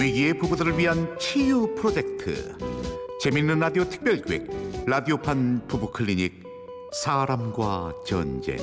[0.00, 2.56] 위기의 부부들을 위한 치유 프로젝트.
[3.20, 4.48] 재밌는 라디오 특별기획
[4.86, 6.42] 라디오판 부부 클리닉
[6.92, 8.56] 사람과 전쟁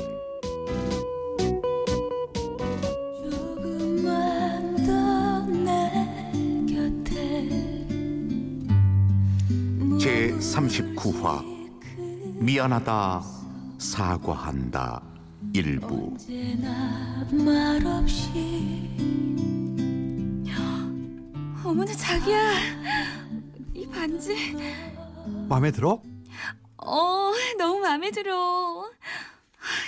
[10.57, 11.43] 39화.
[12.41, 13.21] 미안하다
[13.77, 15.03] 사과한다
[15.53, 16.17] 일부.
[21.63, 22.53] 어머나 자기야.
[23.75, 24.55] 이 반지.
[25.47, 26.01] 마음에 들어?
[26.77, 28.89] 어 너무 마음에 들어.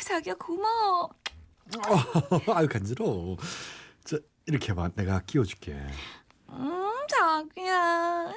[0.06, 1.10] 자기야 고마워.
[2.54, 3.38] 아유 간지러워.
[4.04, 5.80] 자 이렇게 봐, 내가 끼워줄게.
[6.52, 8.34] 음 자기야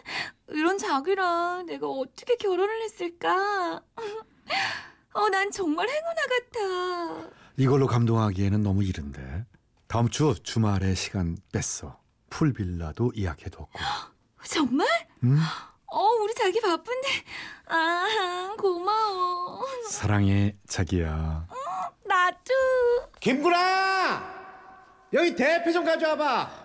[0.48, 3.82] 이런 자기랑 내가 어떻게 결혼을 했을까
[5.14, 9.44] 어 난 정말 행운아 같아 이걸로 감동하기에는 너무 이른데.
[9.86, 12.00] 다음 주 주말에 시간 뺐어.
[12.30, 13.68] 풀빌라도 예약해뒀고.
[14.48, 14.86] 정말?
[15.22, 15.38] 음,
[15.86, 17.08] 어, 우리 자기 바쁜데.
[17.66, 19.66] 아, 고마워.
[19.90, 21.46] 사랑해 자기야.
[22.06, 22.54] 나도.
[23.20, 24.32] 김구라
[25.12, 26.61] 여기 대패 좀 가져와봐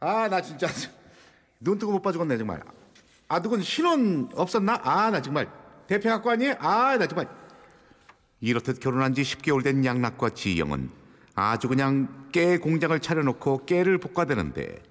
[0.00, 0.66] 아 나 진짜.
[1.60, 2.62] 눈 뜨고 못 봐주겠네 정말.
[3.28, 4.80] 아 누군 신혼 없었나?
[4.82, 5.48] 아 나 정말.
[5.86, 7.28] 대패 갖고 왔니 아 나 정말.
[8.40, 10.90] 이렇듯 결혼한 지 10개월 된 양락과 지영은
[11.34, 14.82] 아주 그냥 깨 공장을 차려놓고 깨를 볶아대는데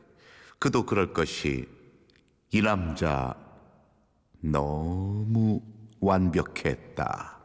[0.59, 1.67] 그도 그럴 것이
[2.51, 3.35] 이 남자
[4.39, 5.61] 너무
[5.99, 7.37] 완벽했다.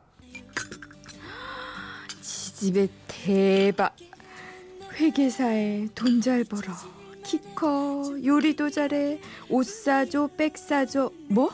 [2.22, 3.94] 지집에 대박.
[4.94, 6.72] 회계사에 돈 잘 벌어
[7.28, 11.50] 키 커 요리도 잘해 옷 사줘 백 사줘 뭐?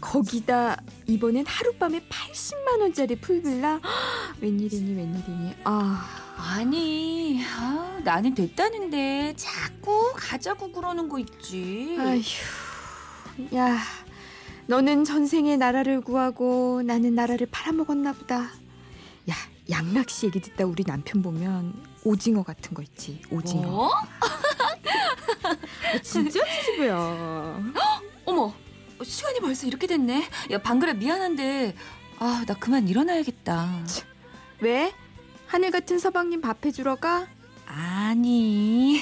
[0.00, 3.80] 거기다 이번엔 하룻밤에 80만 원짜리 풀빌라
[4.40, 6.06] 웬일이니 웬일이니 아
[6.42, 11.96] 아니, 아, 나는 됐다는데 자꾸 가자고 그러는 거 있지.
[11.98, 13.78] 아휴 야
[14.66, 18.42] 너는 전생에 나라를 구하고 나는 나라를 팔아먹었나 보다
[19.28, 19.34] 야
[19.68, 21.74] 양락 씨 얘기 듣다 우리 남편 보면
[22.04, 23.90] 오징어 같은 거 있지 오징어 뭐?
[26.02, 27.62] 진짜 지집이야
[28.26, 28.54] 어머,
[29.02, 30.28] 시간이 벌써 이렇게 됐네.
[30.50, 31.74] 야, 방글아 미안한데.
[32.18, 33.84] 아, 나 그만 일어나야겠다.
[34.60, 34.92] 왜?
[35.46, 37.26] 하늘 같은 서방님 밥 해주러 가?
[37.66, 39.00] 아니,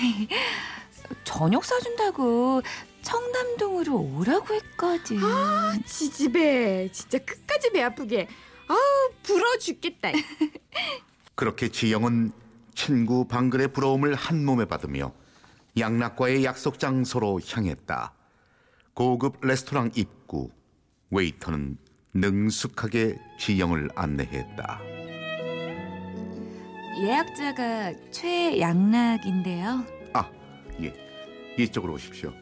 [1.25, 2.63] 저녁 사준다고
[3.03, 5.19] 청담동으로 오라고 했거든.
[5.23, 8.29] 아, 지집애 진짜 끝까지 배 아프게
[8.69, 8.79] 아우
[9.23, 10.11] 불어 죽겠다
[11.35, 12.33] 그렇게 지영은
[12.75, 15.13] 친구 방글의 부러움을 한 몸에 받으며
[15.81, 18.15] 양락과의 약속 장소로 향했다.
[18.95, 20.51] 고급 레스토랑 입구
[21.11, 21.79] 웨이터는
[22.15, 24.81] 능숙하게 지영을 안내했다.
[27.01, 29.85] 예약자가 최양락인데요.
[30.15, 30.29] 아,
[30.83, 30.93] 예.
[31.57, 32.33] 이쪽으로 오십시오.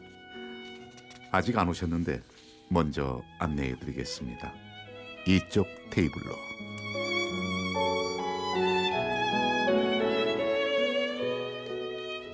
[1.31, 2.21] 아직 안 오셨는데
[2.69, 4.51] 먼저 안내해 드리겠습니다.
[5.27, 6.35] 이쪽 테이블로.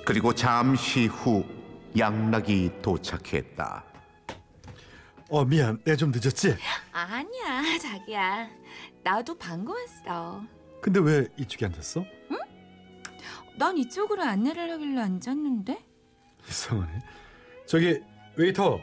[0.06, 1.46] 그리고 잠시 후
[1.98, 3.84] 양락이 도착했다.
[5.30, 6.56] 어 미안, 내가 좀 늦었지?
[6.92, 8.50] 아니야, 자기야.
[9.04, 10.44] 나도 방금 왔어.
[10.82, 12.04] 근데 왜 이쪽에 앉았어?
[13.58, 15.86] 난 이쪽으로 안내를 하길래 앉았는데.
[16.48, 17.00] 이상하네.
[17.66, 18.02] 저기
[18.36, 18.80] 웨이터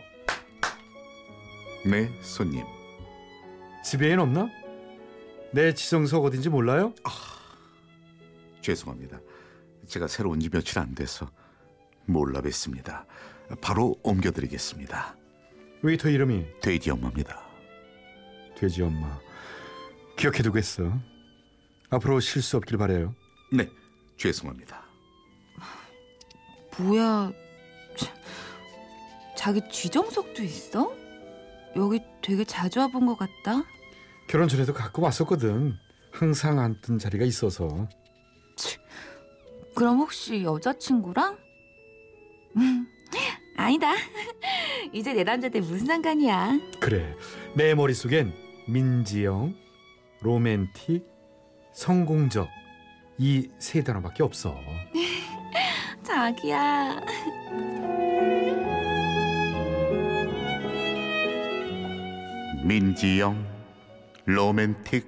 [1.84, 2.64] 네, 손님.
[3.84, 4.48] 집에 애는 없나?
[5.52, 6.94] 내 지정석 어딘지 몰라요?
[8.62, 9.18] 죄송합니다.
[9.90, 11.28] 제가 새로 온 지 며칠 안 돼서
[12.06, 13.04] 몰라 뵀습니다.
[13.60, 15.16] 바로 옮겨드리겠습니다.
[15.82, 17.42] 웨이터 이름이 돼지 엄마입니다.
[18.56, 19.18] 돼지 엄마.
[20.16, 20.92] 기억해두겠어.
[21.90, 23.14] 앞으로 실수 없길 바래요.
[23.52, 23.68] 네,
[24.16, 24.80] 죄송합니다.
[26.78, 27.32] 뭐야,
[27.96, 28.14] 자,
[29.36, 30.94] 자기 쥐정석도 있어?
[31.76, 33.64] 여기 되게 자주 와본 것 같다.
[34.28, 35.74] 결혼 전에도 갖고 왔었거든.
[36.12, 37.88] 항상 앉던 자리가 있어서.
[39.80, 41.38] 그럼 혹시 여자친구랑?
[42.58, 42.86] 음,
[43.56, 43.94] 아니다.
[44.92, 46.58] 이제 내 남자한테 무슨 상관이야.
[46.80, 47.16] 그래.
[47.56, 48.30] 내 머릿속엔
[48.68, 49.54] 민지영,
[50.20, 51.02] 로맨틱,
[51.72, 52.46] 성공적
[53.16, 54.54] 이 세 단어밖에 없어.
[56.04, 57.00] 자기야.
[62.64, 63.46] 민지영,
[64.26, 65.06] 로맨틱,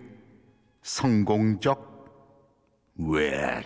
[0.83, 2.07] 성공적,
[2.97, 3.63] 왜?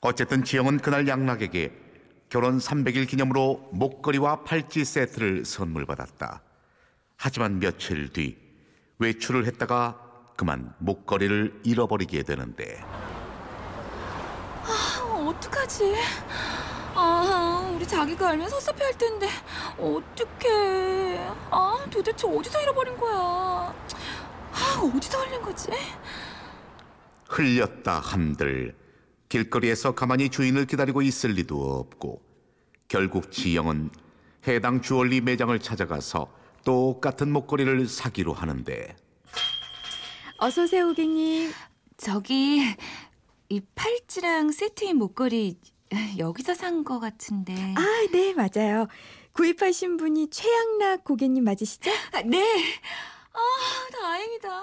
[0.00, 1.72] 어쨌든 지영은 그날 양락에게
[2.28, 6.42] 결혼 300일 기념으로 목걸이와 팔찌 세트를 선물 받았다.
[7.16, 8.36] 하지만 며칠 뒤
[8.98, 10.00] 외출을 했다가
[10.36, 12.78] 그만 목걸이를 잃어버리게 되는데
[14.64, 15.94] 아, 어떡하지?
[16.94, 19.28] 아, 우리 자기가 알면 섭섭해할 텐데
[19.78, 21.18] 어떡해?
[21.50, 23.16] 아, 도대체 어디서 잃어버린 거야?
[23.18, 25.68] 아, 어디서 흘린 거지?
[27.28, 28.74] 흘렸다 한들
[29.40, 32.22] 길거리에서 가만히 주인을 기다리고 있을 리도 없고
[32.88, 33.90] 결국 지영은
[34.48, 36.32] 해당 주얼리 매장을 찾아가서
[36.64, 38.96] 똑같은 목걸이를 사기로 하는데
[40.38, 41.52] 어서 오세요, 고객님.
[41.98, 42.62] 저기
[43.48, 45.58] 이 팔찌랑 세트인 목걸이
[46.18, 47.54] 여기서 산 거 같은데.
[47.76, 48.86] 아, 네, 맞아요.
[49.32, 51.90] 구입하신 분이 최양락 고객님 맞으시죠?
[52.12, 52.42] 아, 네.
[53.32, 53.38] 아,
[53.92, 54.62] 다행이다.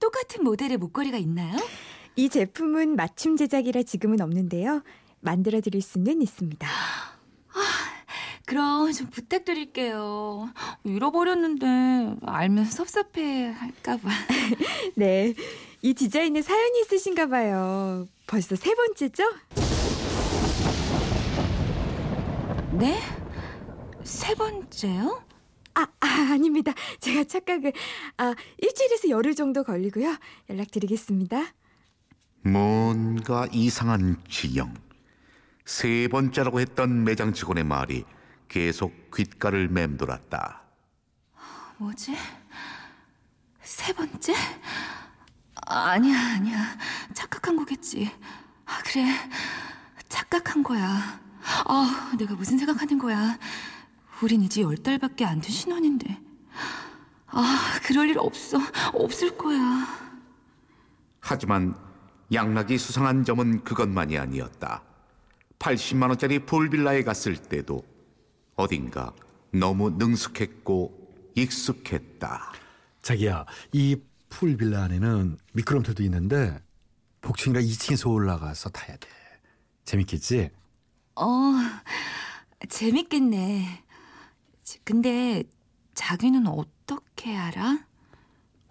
[0.00, 1.56] 똑같은 모델의 목걸이가 있나요?
[2.18, 4.82] 이 제품은 맞춤 제작이라 지금은 없는데요.
[5.20, 6.68] 만들어 드릴 수는 있습니다.
[8.44, 10.48] 그럼 좀 부탁드릴게요.
[10.82, 14.08] 잃어버렸는데 알면 섭섭해 할까봐.
[14.96, 15.32] 네.
[15.80, 18.08] 이 디자인에 사연이 있으신가 봐요.
[18.26, 19.22] 벌써 세 번째죠?
[22.72, 22.98] 네?
[24.02, 25.22] 세 번째요?
[25.74, 26.74] 아, 아, 아닙니다.
[26.98, 27.72] 제가 착각을.
[28.16, 30.16] 아, 일주일에서 열흘 정도 걸리고요.
[30.50, 31.54] 연락드리겠습니다.
[32.42, 34.74] 뭔가 이상한 지영.
[35.64, 38.04] 세 번째라고 했던 매장 직원의 말이
[38.48, 40.62] 계속 귓가를 맴돌았다.
[41.78, 42.16] 뭐지?
[43.62, 44.34] 세 번째?
[45.66, 46.76] 아니야, 아니야.
[47.12, 48.10] 착각한 거겠지.
[48.64, 49.04] 아, 그래.
[50.08, 51.20] 착각한 거야.
[51.66, 53.38] 아, 내가 무슨 생각하는 거야.
[54.22, 56.18] 우린 이제 열 달밖에 안 된 신혼인데.
[57.26, 58.58] 아, 그럴 일 없어.
[58.94, 59.86] 없을 거야.
[61.20, 61.76] 하지만
[62.32, 64.82] 양락이 수상한 점은 그것만이 아니었다.
[65.58, 67.82] 80만 원짜리 풀빌라에 갔을 때도
[68.56, 69.12] 어딘가
[69.52, 72.52] 너무 능숙했고 익숙했다.
[73.02, 73.96] 자기야, 이
[74.28, 76.60] 풀빌라 안에는 미끄럼틀도 있는데
[77.22, 79.08] 복층이라 2층에서 올라가서 타야 돼.
[79.84, 80.50] 재밌겠지?
[81.16, 81.24] 어,
[82.68, 83.84] 재밌겠네.
[84.84, 85.44] 근데
[85.94, 87.84] 자기는 어떻게 알아?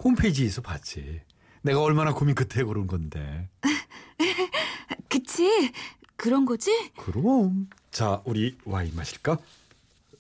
[0.04, 1.22] 홈페이지에서 봤지.
[1.68, 3.50] 내가 얼마나 고민 끝에 고른 건데.
[5.10, 5.74] 그치?
[6.16, 6.72] 그런 거지?
[6.96, 7.68] 그럼.
[7.92, 9.38] 자, 우리 와인 마실까?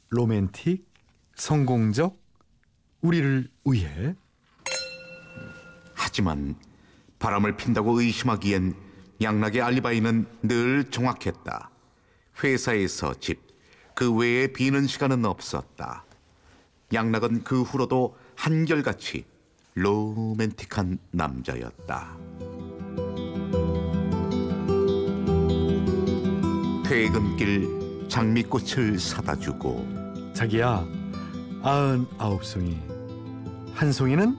[0.10, 0.86] 로맨틱,
[1.36, 2.20] 성공적,
[3.00, 4.16] 우리를 위해.
[5.94, 6.56] 하지만
[7.18, 8.76] 바람을 핀다고 의심하기엔
[9.22, 11.70] 양락의 알리바이는 늘 정확했다.
[12.44, 13.42] 회사에서 집,
[13.96, 16.04] 그 외에 비는 시간은 없었다.
[16.92, 19.26] 양락은 그 후로도 한결같이
[19.78, 22.18] 로맨틱한 남자였다.
[26.84, 29.86] 퇴근길 장미꽃을 사다 주고
[30.34, 30.84] 자기야,
[31.62, 32.76] 아흔 아홉 송이.
[33.76, 34.36] 한 송이는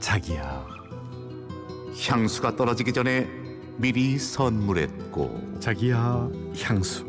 [0.00, 0.66] 자기야.
[2.08, 3.28] 향수가 떨어지기 전에
[3.76, 6.30] 미리 선물했고 자기야,
[6.62, 7.04] 향수.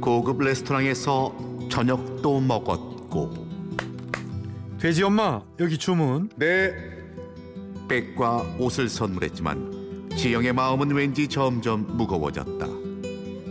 [0.00, 1.36] 고급 레스토랑에서
[1.70, 3.43] 저녁도 먹었고
[4.78, 6.28] 돼지 엄마, 여기 주문.
[6.36, 6.74] 네.
[7.88, 12.66] 백과 옷을 선물했지만 지영의 마음은 왠지 점점 무거워졌다.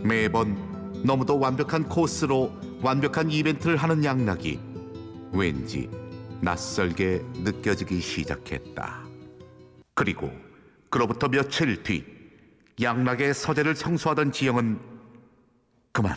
[0.02, 4.58] 매번 너무도 완벽한 코스로 완벽한 이벤트를 하는 양락이
[5.32, 5.88] 왠지
[6.40, 9.04] 낯설게 느껴지기 시작했다.
[9.94, 10.30] 그리고
[10.90, 12.04] 그로부터 며칠 뒤
[12.80, 14.78] 양락의 서재를 청소하던 지영은
[15.92, 16.16] 그만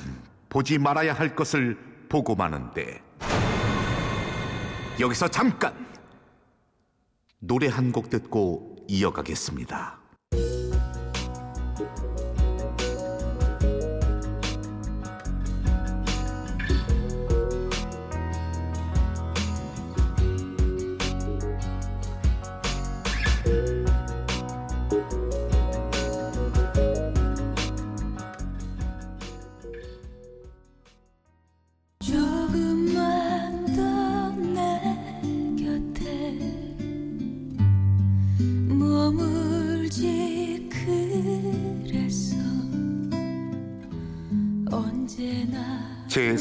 [0.50, 1.78] 보지 말아야 할 것을
[2.10, 3.02] 보고 마는데
[5.00, 5.74] 여기서 잠깐
[7.40, 10.00] 노래 한 곡 듣고 이어가겠습니다.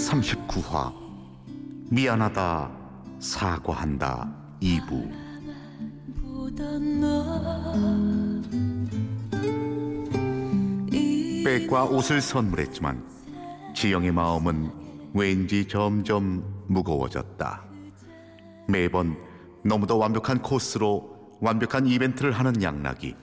[0.06, 0.94] 39화
[1.90, 2.70] 미안하다
[3.18, 4.32] 사과한다
[4.62, 5.10] 2부
[6.20, 8.42] 보던 너
[11.44, 13.04] 백과 옷을 선물했지만
[13.75, 14.70] 지영의 마음은
[15.14, 17.64] 왠지 점점 무거워졌다.
[18.68, 19.16] 매번
[19.64, 23.14] 너무도 완벽한 코스로 완벽한 이벤트를 하는 양락이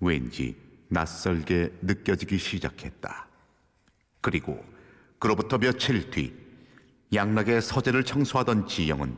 [0.00, 0.56] 왠지
[0.88, 3.26] 낯설게 느껴지기 시작했다.
[4.20, 4.69] 그리고
[5.20, 6.34] 그로부터 며칠 뒤
[7.12, 9.16] 양락의 서재를 청소하던 지영은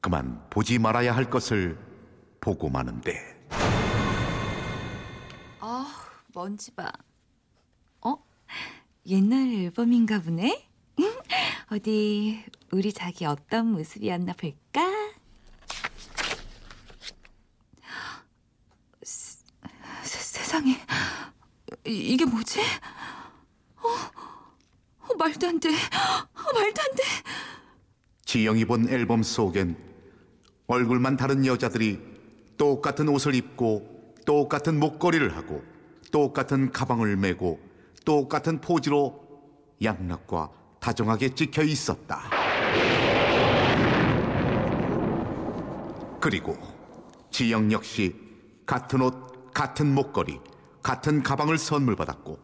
[0.00, 1.78] 그만 보지 말아야 할 것을
[2.40, 3.38] 보고 마는데
[5.60, 5.86] 아,
[6.34, 6.90] 먼지 봐.
[8.00, 8.16] 어?
[9.06, 10.68] 옛날 앨범인가 보네?
[11.70, 14.80] 어디 우리 자기 어떤 모습이었나 볼까?
[19.02, 19.38] 세,
[20.02, 20.76] 세- 세상에
[21.86, 22.60] 이, 게 뭐지?
[25.20, 25.68] 말도 안 돼.
[25.68, 27.02] 어, 말도 안 돼.
[28.24, 29.76] 지영이 본 앨범 속엔
[30.66, 32.00] 얼굴만 다른 여자들이
[32.56, 35.62] 똑같은 옷을 입고 똑같은 목걸이를 하고
[36.10, 37.60] 똑같은 가방을 메고
[38.04, 39.20] 똑같은 포즈로
[39.82, 40.50] 양락과
[40.80, 42.22] 다정하게 찍혀 있었다.
[46.18, 46.56] 그리고
[47.30, 48.14] 지영 역시
[48.64, 50.38] 같은 옷, 같은 목걸이,
[50.82, 52.38] 같은 가방을 선물 받았고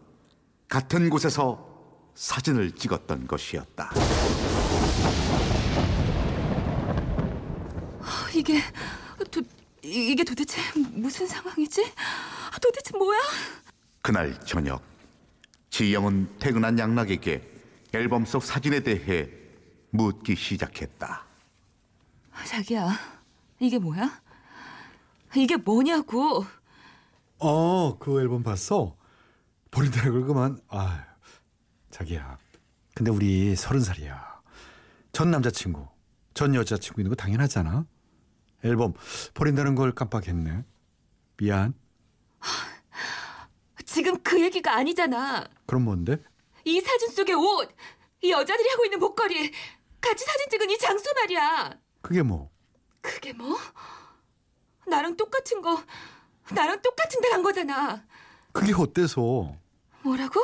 [0.68, 1.65] 같은 곳에서
[2.16, 3.90] 사진을 찍었던 것이었다.
[8.34, 8.60] 이게
[9.30, 9.42] 도,
[9.82, 10.60] 이게 도대체
[10.92, 11.92] 무슨 상황이지?
[12.60, 13.18] 도대체 뭐야?
[14.02, 14.82] 그날 저녁
[15.70, 17.52] 지영은 퇴근한 양락에게
[17.92, 19.28] 앨범 속 사진에 대해
[19.90, 21.24] 묻기 시작했다.
[22.46, 22.90] 자기야,
[23.60, 24.22] 이게 뭐야?
[25.34, 26.44] 이게 뭐냐고?
[27.38, 28.96] 어, 그 앨범 봤어?
[29.70, 30.60] 버린다는 걸 그만.
[30.68, 31.04] 아,
[32.00, 32.36] 자기야.
[32.94, 34.42] 근데 우리 서른 살이야.
[35.12, 35.88] 전 남자친구,
[36.34, 37.86] 전 여자친구 있는 거 당연하잖아.
[38.64, 38.92] 앨범
[39.32, 40.64] 버린다는 걸 깜빡했네.
[41.38, 41.72] 미안.
[43.86, 45.48] 지금 그 얘기가 아니잖아.
[45.64, 46.22] 그럼 뭔데?
[46.66, 47.74] 이 사진 속의 옷,
[48.20, 49.50] 이 여자들이 하고 있는 목걸이,
[50.00, 51.78] 같이 사진 찍은 이 장소 말이야.
[52.02, 52.50] 그게 뭐?
[53.00, 53.56] 그게 뭐?
[54.86, 55.82] 나랑 똑같은 거,
[56.52, 58.04] 나랑 똑같은 데 간 거잖아.
[58.52, 59.54] 그게 어때서?
[60.02, 60.42] 뭐라고?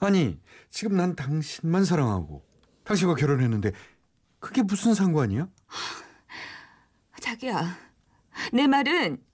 [0.00, 0.38] 아니,
[0.76, 2.44] 지금 난 당신만 사랑하고
[2.84, 3.72] 당신과 결혼했는데
[4.40, 5.48] 그게 무슨 상관이야?
[7.18, 7.78] 자기야,
[8.52, 9.24] 내 말은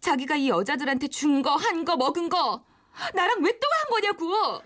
[0.00, 2.64] 자기가 이 여자들한테 준 거, 한 거, 먹은 거
[3.14, 4.62] 나랑 왜 또 한 거냐고.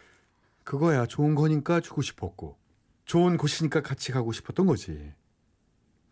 [0.65, 2.59] 그거야 좋은 거니까 주고 싶었고
[3.05, 5.13] 좋은 곳이니까 같이 가고 싶었던 거지.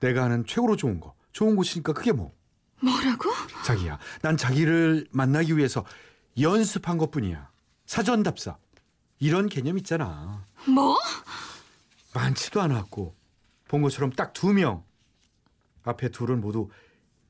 [0.00, 2.34] 내가 아는 최고로 좋은 거, 좋은 곳이니까 그게 뭐?
[2.82, 3.30] 뭐라고?
[3.64, 5.86] 자기야, 난 자기를 만나기 위해서
[6.38, 7.50] 연습한 것뿐이야.
[7.86, 8.58] 사전 답사
[9.18, 10.44] 이런 개념 있잖아.
[10.66, 10.96] 뭐?
[12.14, 13.14] 많지도 않았고
[13.68, 14.84] 본 것처럼 딱 두 명.
[15.84, 16.68] 앞에 둘은 모두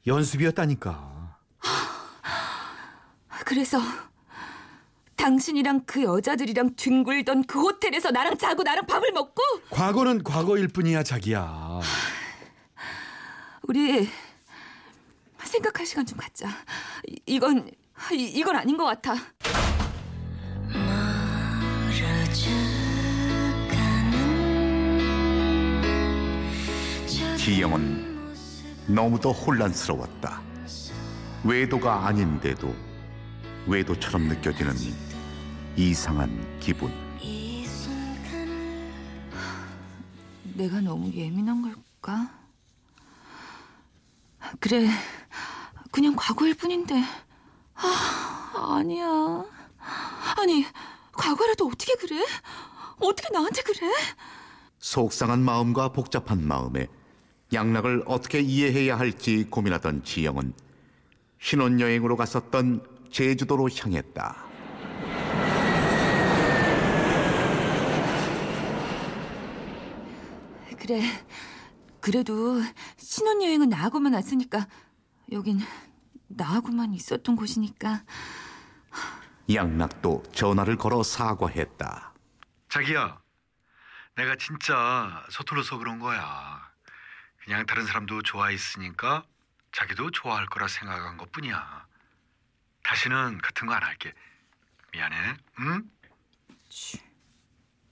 [0.07, 1.37] 연습이었다니까.
[3.45, 3.79] 그래서
[5.17, 11.81] 당신이랑 그 여자들이랑 뒹굴던 그 호텔에서 나랑 자고 나랑 밥을 먹고 과거는 과거일 뿐이야, 자기야.
[13.63, 14.09] 우리
[15.45, 16.49] 생각할 시간 좀 갖자.
[17.09, 17.71] 이- 이건
[18.13, 19.15] 이, 이건 아닌 것 같아.
[27.47, 28.35] 지영은
[28.89, 30.43] 너무도 혼란스러웠다.
[31.45, 32.75] 외도가 아닌데도
[33.69, 34.75] 외도처럼 느껴지는
[35.77, 36.93] 이상한 기분.
[40.57, 42.33] 내가 너무 예민한 걸까?
[44.59, 44.89] 그래,
[45.93, 47.01] 그냥 과거일 뿐인데.
[47.77, 49.45] 아, 아니야.
[50.41, 50.67] 아니,
[51.13, 52.25] 과거라도 어떻게 그래?
[52.99, 53.93] 어떻게 나한테 그래?
[54.81, 56.89] 속상한 마음과 복잡한 마음에
[57.53, 60.53] 양락을 어떻게 이해해야 할지 고민하던 지영은
[61.41, 64.45] 신혼여행으로 갔었던 제주도로 향했다.
[70.79, 71.03] 그래,
[72.01, 72.61] 그래도
[72.97, 74.69] 신혼여행은 나하고만 왔으니까
[75.33, 75.61] 여긴
[76.29, 78.05] 나하고만 있었던 곳이니까
[79.53, 82.13] 양락도 전화를 걸어 사과했다.
[82.69, 83.21] 자기야,
[84.17, 86.66] 내가 진짜 서툴러서 그런 거야.
[87.47, 89.25] 그냥 다른 사람도 좋아했으니까
[89.71, 91.87] 자기도 좋아할 거라 생각한 것 뿐이야.
[92.83, 94.13] 다시는 같은 거 안 할게.
[94.93, 95.89] 미안해, 응?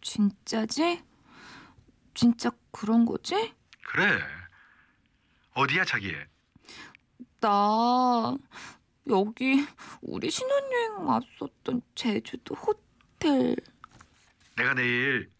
[0.01, 1.05] 진짜지?
[2.15, 3.55] 진짜 그런 거지?
[3.85, 4.21] 그래.
[5.53, 6.17] 어디야, 자기?
[7.41, 8.37] 나
[9.09, 9.65] 여기
[10.01, 13.55] 우리 신혼여행 왔었던 제주도 호텔
[14.57, 15.31] 내가 내일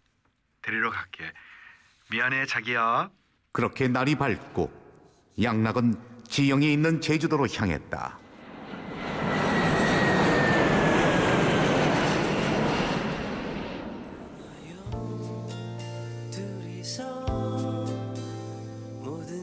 [0.63, 1.33] 데리러 갈게.
[2.13, 3.11] 미안해, 자기야.
[3.55, 4.69] 그렇게 날이 밝고
[5.41, 5.95] 양락은
[6.27, 8.19] 지영이 있는 제주도로 향했다.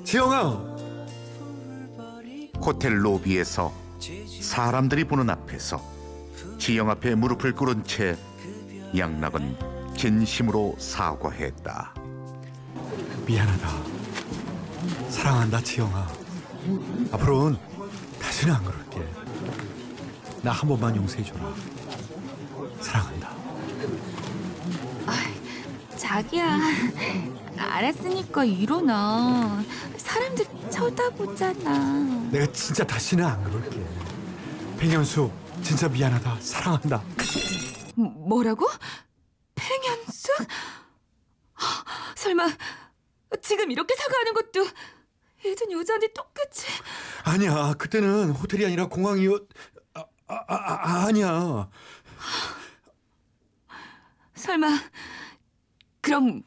[0.03, 0.41] 지영아,
[2.65, 3.71] 호텔 로비에서
[4.41, 5.81] 사람들이 보는 앞에서
[6.57, 8.17] 지영 앞에 무릎을 꿇은 채
[8.97, 9.55] 양락은
[9.95, 11.93] 진심으로 사과했다.
[13.25, 13.90] 미안하다.
[15.21, 16.07] 사랑한다, 지영아.
[17.11, 17.55] 앞으로는
[18.19, 19.07] 다시는 안 그럴게.
[20.41, 21.53] 나 한 번만 용서해줘라.
[22.81, 23.29] 사랑한다.
[25.95, 26.57] 자기야,
[27.55, 29.63] 알았으니까 일어나.
[29.95, 32.29] 사람들 쳐다보잖아.
[32.31, 33.85] 내가 진짜 다시는 안 그럴게.
[34.79, 35.29] 백현수,
[35.61, 36.37] 진짜 미안하다.
[36.41, 37.03] 사랑한다.
[37.95, 38.67] 뭐라고?
[39.53, 40.29] 팽현수?
[41.53, 41.63] 아,
[42.15, 42.49] 설마
[43.43, 44.67] 지금 이렇게 사과하는 것도
[45.45, 46.67] 예전 여자한테 똑같이
[47.23, 49.47] 아니야, 그때는 호텔이 아니라 공항이었.
[49.95, 51.69] 아, 아, 아, 아, 아니야.
[54.35, 54.67] 설마
[56.01, 56.43] 그럼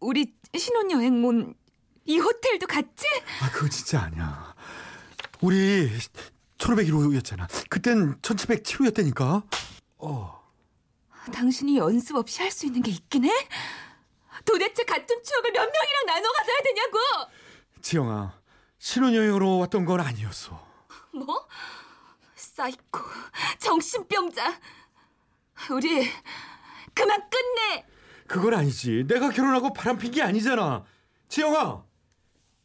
[0.00, 1.54] 우리 신혼여행 온
[2.06, 3.06] 이 호텔도 같이?
[3.40, 4.54] 아, 그거 진짜 아니야.
[5.42, 5.88] 우리
[6.58, 7.46] 1501호였잖아.
[7.68, 9.44] 그땐 1707호였다니까.
[9.98, 10.50] 어.
[11.32, 13.30] 당신이 연습 없이 할 수 있는 게 있긴 해?
[14.44, 16.98] 도대체 같은 추억을 몇 명이랑 나눠 가져야 되냐고!
[17.82, 18.34] 지영아,
[18.78, 20.66] 신혼여행으로 왔던 건 아니었어.
[21.14, 21.46] 뭐?
[22.34, 23.00] 사이코,
[23.58, 24.58] 정신병자.
[25.72, 26.08] 우리
[26.94, 27.84] 그만 끝내.
[28.26, 29.04] 그건 아니지.
[29.06, 30.84] 내가 결혼하고 바람핀 게 아니잖아.
[31.28, 31.82] 지영아!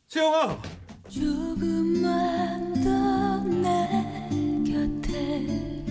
[0.08, 0.62] 지영아!
[1.10, 4.30] 조금만 더내
[4.66, 5.86] 곁에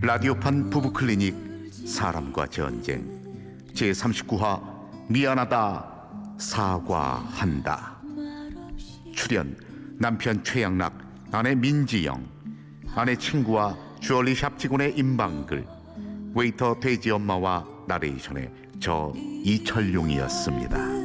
[0.00, 3.06] 라디오판 부부 클리닉 사람과 전쟁
[3.74, 5.97] 제 39화 미안하다
[6.38, 7.98] 사과한다
[9.14, 9.56] 출연
[9.98, 10.98] 남편 최양락
[11.32, 12.24] 아내 민지영
[12.94, 15.66] 아내 친구와 주얼리 샵 직원의 임방글
[16.34, 20.97] 웨이터 돼지 엄마와 나레이션의 저 이철용이었습니다.